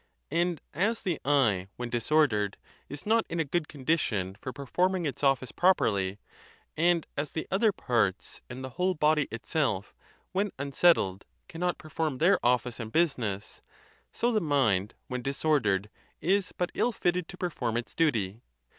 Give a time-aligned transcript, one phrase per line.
[0.31, 2.57] And as the eye, when disordered,
[2.89, 6.17] is not in a good condition for performing its 5 98 THE TUSCULAN DISPUTATIONS.
[6.17, 6.17] office
[6.75, 9.93] properly; and as the other parts, and the whole body itself,
[10.31, 13.61] when unsettled, cannot perform their office and business;
[14.11, 18.41] so the mind, when disordered, is but ill fitted to perform its duty.